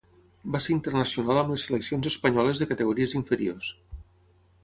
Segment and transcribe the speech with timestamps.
[0.53, 3.71] Va ser internacional amb les seleccions espanyoles de categories inferiors.